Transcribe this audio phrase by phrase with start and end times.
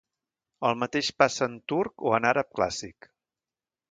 [0.69, 3.09] El mateix passa en turc o en àrab clàssic.